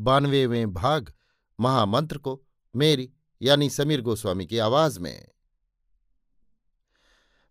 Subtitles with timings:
[0.00, 1.12] बानवेवें भाग
[1.60, 2.40] महामंत्र को
[2.74, 3.10] मेरी
[3.42, 5.28] यानी समीर गोस्वामी की आवाज़ में।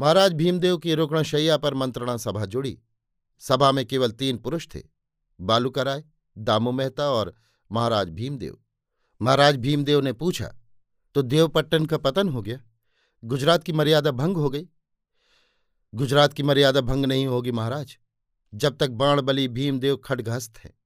[0.00, 2.78] महाराज भीमदेव की रुग्णशैया पर मंत्रणा सभा जुड़ी।
[3.38, 4.82] सभा में केवल तीन पुरुष थे
[5.40, 6.04] बालूकराय
[6.38, 7.34] दामू मेहता और
[7.72, 8.58] महाराज भीमदेव।
[9.22, 10.54] महाराज भीमदेव ने पूछा
[11.14, 12.58] तो देवपट्टन का पतन हो गया?
[13.24, 14.68] गुजरात की मर्यादा भंग हो गई?
[15.94, 17.96] गुजरात की मर्यादा भंग नहीं होगी महाराज।
[18.54, 20.79] जब तक बाणबली भीमदेव खडघस्त है।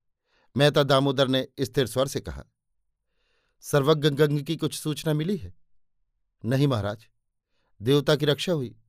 [0.57, 2.45] मेहता दामोदर ने स्थिर स्वर से कहा
[3.61, 5.55] सर्वज्ञ गंग की कुछ सूचना मिली है?
[6.45, 7.07] नहीं महाराज,
[7.83, 8.81] देवता की रक्षा हुई।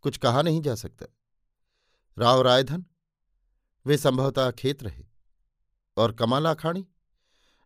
[0.00, 1.06] कुछ कहा नहीं जा सकता।
[2.18, 2.84] राव रायधन,
[3.86, 5.04] वे संभवतः खेत रहे।
[5.96, 6.86] और कमाल आखाणी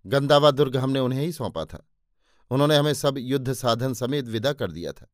[0.06, 1.88] गंदावा दुर्ग हमने उन्हें ही सौंपा था।
[2.50, 5.06] उन्होंने हमें सब युद्ध साधन समेत विदा कर दिया था।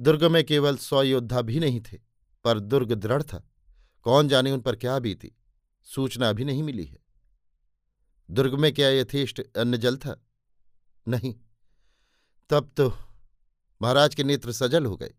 [0.00, 1.98] दुर्ग में केवल सौ योद्धा भी नहीं थे,
[2.44, 3.50] पर दुर्ग दृढ़ था।
[4.02, 5.34] कौन जाने उन पर क्या बीती?
[5.86, 6.98] सूचना अभी नहीं मिली है।
[8.30, 10.26] दुर्ग में क्या यथेष्ट अन्न जल था?
[11.08, 11.34] नहीं।
[12.50, 12.98] तब तो
[13.82, 15.14] महाराज के नेत्र सजल हो गए।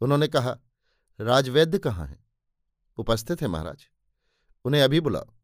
[0.00, 0.58] उन्होंने कहा,
[1.20, 2.24] राजवैद्य कहाँ हैं?
[2.96, 3.88] उपस्थित है महाराज।
[4.64, 5.34] उन्हें अभी बुलाओ।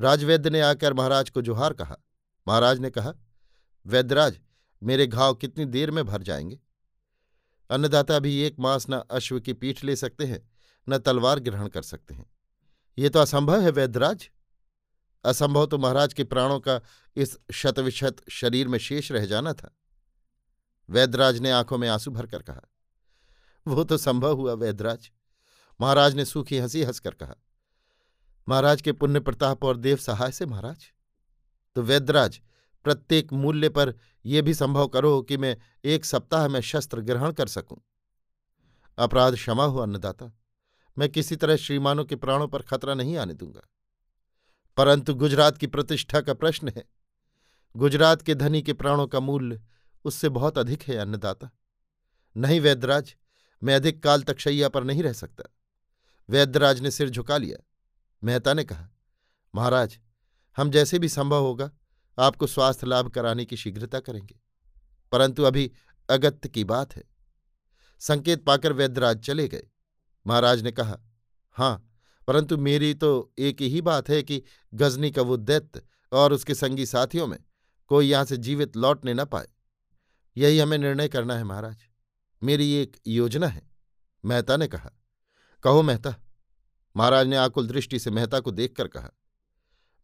[0.00, 1.96] राजवैद्य ने आकर महाराज को जोहार कहा।
[2.48, 3.12] महाराज ने कहा,
[3.86, 4.40] वैद्यराज,
[4.82, 6.60] मेरे घाव कितनी देर में भर जाएँगे?
[7.70, 10.50] अन्नदाता भी एक मास न अश्व की पीठ ले सकते हैं,
[10.88, 12.33] न तलवार ग्रहण कर सकते हैं।
[12.98, 14.28] ये तो असंभव है वैद्यराज।
[15.24, 16.80] असंभव तो महाराज के प्राणों का
[17.16, 19.74] इस शतविशत शरीर में शेष रह जाना था।
[20.88, 22.60] वैद्यराज ने आँखों में आँसू भरकर कहा,
[23.66, 25.10] वो तो संभव हुआ वैद्यराज।
[25.80, 27.34] महाराज ने सूखी हँसी हंसकर कहा,
[28.48, 30.86] महाराज के पुण्य प्रताप और देव सहाय से महाराज।
[31.76, 32.40] तो वैद्यराज,
[32.84, 33.94] प्रत्येक मूल्य पर
[34.24, 37.80] यह भी संभव करो कि मैं एक सप्ताह में शस्त्र ग्रहण कर सकूँ।
[38.98, 40.30] अपराध क्षमा हो अन्नदाता।
[40.98, 43.68] मैं किसी तरह श्रीमानों के प्राणों पर खतरा नहीं आने दूँगा।
[44.76, 46.84] परंतु गुजरात की प्रतिष्ठा का प्रश्न है।
[47.76, 49.62] गुजरात के धनी के प्राणों का मूल्य
[50.04, 51.50] उससे बहुत अधिक है, अन्नदाता।
[52.36, 53.16] नहीं, वैद्यराज,
[53.62, 55.44] मैं अधिक काल तक शैया पर नहीं रह सकता।
[56.28, 57.64] वैद्यराज ने सिर झुका लिया।
[58.24, 58.88] मेहता ने कहा,
[59.54, 59.98] महाराज,
[60.56, 61.70] हम जैसे भी संभव होगा,
[62.18, 64.40] आपको स्वास्थ्य लाभ कराने की शीघ्रता करेंगे।
[65.12, 65.72] परंतु अभी
[66.10, 67.04] अगत्य की बात है।
[68.00, 69.68] संकेत पाकर वैद्यराज चले गए।
[70.26, 70.98] महाराज ने कहा
[71.50, 71.90] हाँ
[72.26, 74.42] परंतु मेरी तो एक ही बात है कि
[74.74, 77.38] गजनी का वो दैत्य और उसके संगी साथियों में
[77.86, 79.48] कोई यहाँ से जीवित लौटने न पाए।
[80.36, 81.76] यही हमें निर्णय करना है महाराज।
[82.42, 83.70] मेरी एक योजना है।
[84.24, 84.90] मेहता ने कहा,
[85.62, 86.14] कहो मेहता।
[86.96, 89.10] महाराज ने आकुल दृष्टि से मेहता को देखकर कहा,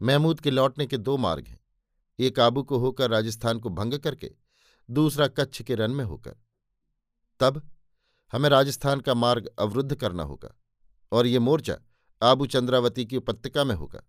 [0.02, 1.60] महमूद के लौटने के दो मार्ग हैं।
[2.19, 4.31] एक आबू को होकर राजस्थान को भंग करके,
[4.91, 6.37] दूसरा कच्छ के रन में होकर।
[7.41, 7.70] तब
[8.33, 10.55] हमें राजस्थान का मार्ग अवरुद्ध करना होगा
[11.13, 11.79] और ये मोर्चा
[12.23, 14.03] आबू चंद्रावती की उपत्यका में होगा।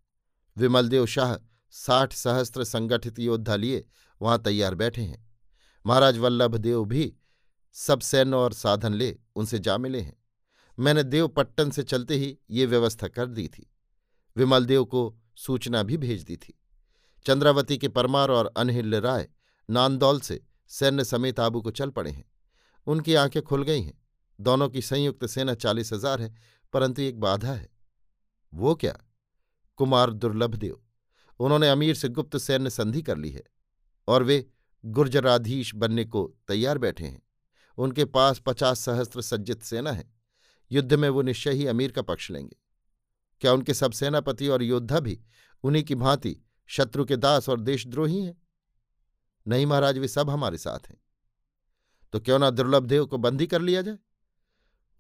[0.58, 1.36] विमलदेव शाह
[1.72, 3.88] साठ सहस्त्र संगठित योद्धा लिए
[4.22, 5.30] वहाँ तैयार बैठे हैं।
[5.86, 7.16] महाराज वल्लभ देव भी
[7.74, 10.24] सब सैन्य और साधन ले उनसे जा मिले हैं।
[10.80, 13.72] मैंने देवपट्टन से चलते ही ये व्यवस्था कर दी थी।
[14.38, 16.60] विमलदेव को सूचना भी भेज दी थी।
[17.26, 19.30] चंद्रावती के परमार और अनहिल्य राय
[19.70, 22.32] नांदौल से सैन्य समेत आबू को चल पड़े हैं।
[22.88, 24.01] उनकी आँखें खुल गई हैं।
[24.42, 26.36] दोनों की संयुक्त सेना चालीस हज़ार है,
[26.74, 27.70] परंतु एक बाधा है।
[28.54, 28.98] वो क्या?
[29.80, 30.80] कुमार दुर्लभदेव
[31.40, 33.44] उन्होंने अमीर से गुप्त सैन्य संधि कर ली है,
[34.08, 34.46] और वे
[34.84, 37.22] गुर्जराधीश बनने को तैयार बैठे हैं।
[37.78, 40.10] उनके पास पचास सहस्त्र सज्जित सेना है।
[40.72, 42.56] युद्ध में वो निश्चय ही अमीर का पक्ष लेंगे।
[43.42, 45.20] क्या उनके सब सेनापति और योद्धा भी
[45.64, 46.36] उन्हीं की भांति
[46.70, 48.36] शत्रु के दास और देशद्रोही हैं?
[49.46, 50.98] नहीं महाराज, वे सब हमारे साथ हैं।
[52.14, 53.98] तो क्यों ना दुर्लभदेव को बंदी कर लिया जाए?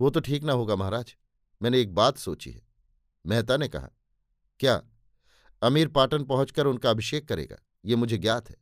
[0.01, 1.15] वो तो ठीक ना होगा महाराज।
[1.61, 2.61] मैंने एक बात सोची है।
[3.25, 3.89] मेहता ने कहा,
[4.59, 4.81] क्या
[5.61, 7.57] अमीर पाटन पहुंचकर उनका अभिषेक करेगा?
[7.85, 8.55] ये मुझे ज्ञात है।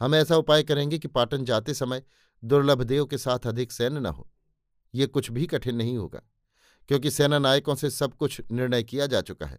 [0.00, 2.02] हम ऐसा उपाय करेंगे कि पाटन जाते समय
[2.42, 4.28] दुर्लभ देव के साथ अधिक सैन्य न हो।
[4.94, 6.22] ये कुछ भी कठिन नहीं होगा,
[6.88, 9.58] क्योंकि सेना नायकों से सब कुछ निर्णय किया जा चुका है।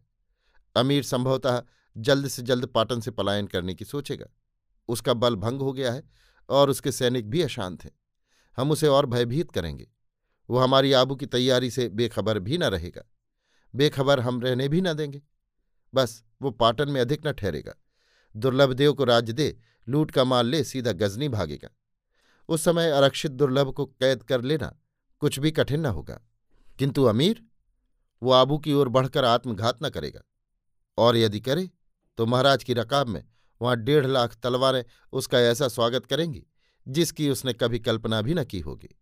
[0.76, 1.64] अमीर संभवतः
[1.96, 4.26] जल्द से जल्द पाटन से पलायन करने की सोचेगा।
[4.90, 6.04] उसका बल भंग हो गया है
[6.50, 7.92] और उसके सैनिक भी अशांत हैं।
[8.58, 9.88] हम उसे और भयभीत करेंगे।
[10.50, 13.04] वो हमारी आबू की तैयारी से बेखबर भी न रहेगा।
[13.76, 15.22] बेखबर हम रहने भी न देंगे।
[15.94, 17.74] बस, वो पाटन में अधिक न ठहरेगा।
[18.36, 19.58] दुर्लभ देव को राज्य दे,
[19.90, 21.70] लूट का माल ले, सीधा गजनी भागेगा।
[22.50, 24.80] उस समय आरक्षित दुर्लभ को कैद कर लेना
[25.20, 26.22] कुछ भी कठिन न होगा।
[26.80, 27.46] किंतु अमीर?
[28.24, 30.22] वो आबू की ओर बढ़कर आत्मघात न करेगा।
[30.98, 31.70] और यदि करे
[32.18, 33.26] तो महाराज की रकाब में
[33.62, 36.48] वहाँ डेढ़ लाख तलवारें उसका ऐसा स्वागत करेंगी,
[36.88, 39.00] जिसकी उसने कभी कल्पना भी न की होगी।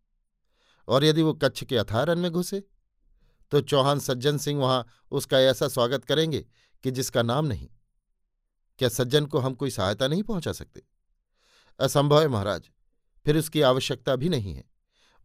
[0.91, 2.63] और यदि वो कच्छ के अथारन में घुसे
[3.51, 6.45] तो चौहान सज्जन सिंह वहाँ उसका ऐसा स्वागत करेंगे
[6.83, 7.67] कि जिसका नाम नहीं।
[8.79, 10.81] क्या सज्जन को हम कोई सहायता नहीं पहुँचा सकते?
[11.79, 12.69] असंभव है महाराज,
[13.25, 14.63] फिर उसकी आवश्यकता भी नहीं है।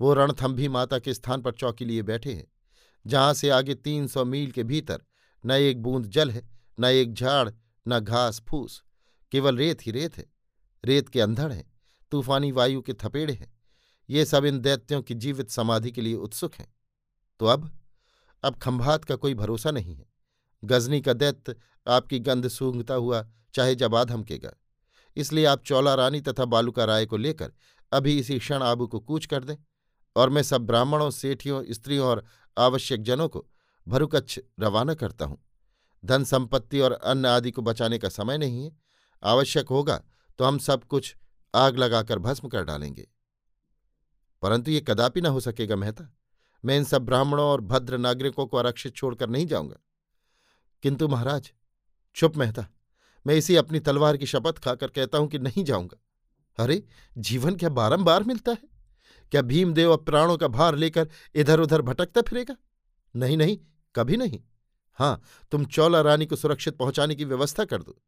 [0.00, 2.46] वो रणथंभी माता के स्थान पर चौकी लिए बैठे हैं,
[3.06, 5.02] जहाँ से आगे तीन सौ मील के भीतर
[5.44, 6.48] न एक बूंद जल है,
[6.78, 7.50] न एक झाड़,
[7.86, 8.82] न घास फूस,
[9.32, 10.26] केवल रेत ही रेत है।
[10.84, 11.64] रेत के अंधड़ हैं,
[12.12, 13.55] तूफानी वायु के थपेड़े हैं।
[14.08, 16.68] ये सब इन दैत्यों की जीवित समाधि के लिए उत्सुक हैं।
[17.40, 17.70] तो अब
[18.44, 20.04] अब खंभात का कोई भरोसा नहीं है।
[20.62, 21.54] गजनी का दैत्य
[21.86, 23.24] आपकी गंध सूंघता हुआ
[23.54, 24.52] चाहे जबाद हमकेगा।
[25.16, 27.52] इसलिए आप चौला रानी तथा बालुका राय को लेकर
[27.92, 29.56] अभी इसी क्षण आबू को कूच कर दें
[30.16, 32.24] और मैं सब ब्राह्मणों, सेठियों, स्त्रियों और
[32.56, 33.44] आवश्यक जनों को
[33.86, 35.38] भरुकच्छ रवाना करता हूँ।
[36.04, 38.76] धन संपत्ति और अन्न आदि को बचाने का समय नहीं है।
[39.22, 40.02] आवश्यक होगा
[40.38, 41.14] तो हम सब कुछ
[41.54, 43.06] आग लगाकर भस्म कर डालेंगे।
[44.42, 46.12] परंतु ये कदापि न हो सकेगा, मेहता।
[46.64, 49.76] मैं इन सब ब्राह्मणों और भद्र नागरिकों को आरक्षित छोड़कर नहीं जाऊँगा।
[50.82, 51.52] किंतु महाराज,
[52.14, 52.66] चुप मेहता।
[53.26, 55.96] मैं इसी अपनी तलवार की शपथ खाकर कहता हूँ कि नहीं जाऊँगा।
[56.64, 56.84] अरे,
[57.18, 58.76] जीवन क्या बारंबार मिलता है?
[59.30, 62.56] क्या भीमदेव अब प्राणों का भार लेकर इधर उधर भटकता फिरेगा?
[63.16, 63.58] नहीं नहीं,
[63.94, 64.40] कभी नहीं।
[64.94, 68.02] हाँ तुम चौला रानी को सुरक्षित पहुँचाने की व्यवस्था कर दो।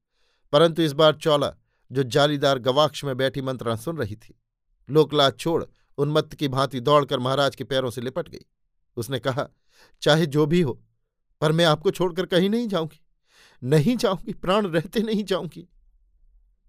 [0.52, 1.54] परंतु इस बार चौला,
[1.92, 4.40] जो जालीदार गवाक्ष में बैठी मंत्रणा सुन रही थी,
[4.90, 5.64] लोकलाज छोड़
[5.98, 8.46] उन्मत्त की भांति दौड़कर महाराज के पैरों से लिपट गई।
[8.96, 9.48] उसने कहा,
[10.02, 10.84] चाहे जो भी हो,
[11.40, 13.00] पर मैं आपको छोड़कर कहीं नहीं जाऊँगी।
[13.62, 15.68] नहीं जाऊँगी, प्राण रहते नहीं जाऊँगी।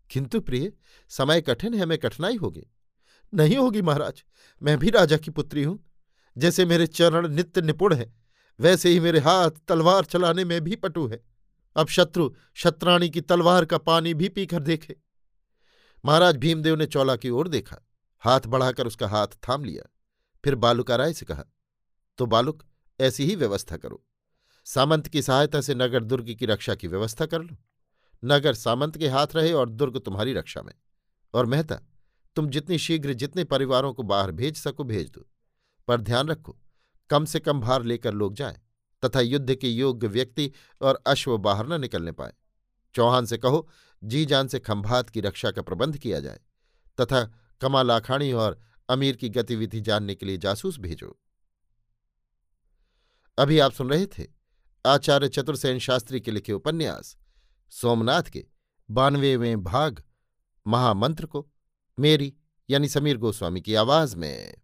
[0.09, 0.73] किंतु प्रिय,
[1.09, 2.67] समय कठिन है मैं कठिनाई होगी।
[3.33, 4.23] नहीं होगी महाराज,
[4.63, 5.85] मैं भी राजा की पुत्री हूँ।
[6.37, 8.13] जैसे मेरे चरण नित्य निपुण है,
[8.59, 11.23] वैसे ही मेरे हाथ तलवार चलाने में भी पटु है।
[11.75, 14.95] अब शत्रु शत्राणी की तलवार का पानी भी पीकर देखे
[16.05, 17.88] महाराज भीमदेव ने चौला की ओर देखा।
[18.23, 19.89] हाथ बढ़ाकर उसका हाथ थाम लिया।
[20.43, 21.43] फिर बालुका राय से कहा
[22.19, 22.63] तो बालुक,
[22.99, 24.03] ऐसी ही व्यवस्था करो।
[24.65, 27.55] सामंत की सहायता से नगर दुर्ग की रक्षा की व्यवस्था कर लो।
[28.23, 30.73] नगर सामंत के हाथ रहे और दुर्ग तुम्हारी रक्षा में।
[31.33, 31.75] और मेहता,
[32.35, 35.25] तुम जितनी शीघ्र जितने परिवारों को बाहर भेज सको भेज दो।
[35.87, 36.57] पर ध्यान रखो,
[37.09, 38.57] कम से कम भार लेकर लोग जाएँ,
[39.03, 40.51] तथा युद्ध के योग्य व्यक्ति
[40.81, 42.33] और अश्व बाहर न निकलने पाए।
[42.95, 43.67] चौहान से कहो,
[44.03, 46.39] जी जान से खंभात की रक्षा का प्रबंध किया जाए,
[47.01, 47.21] तथा
[47.61, 51.19] कमालाखाणी और अमीर की गतिविधि जानने के लिए जासूस भेजो।
[53.37, 54.27] अभी आप सुन रहे थे
[54.85, 57.17] आचार्य चतुर्सेन शास्त्री के लिखे उपन्यास,
[57.69, 58.45] सोमनाथ के
[58.91, 60.03] बानवेवें भाग,
[60.67, 61.51] महामंत्र को,
[61.99, 62.33] मेरी
[62.69, 64.55] यानी समीर गोस्वामी की आवाज़ में।